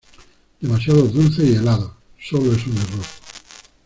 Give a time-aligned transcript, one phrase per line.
[0.59, 1.91] Demasiados dulces y helados.
[2.19, 3.05] Sólo es un error.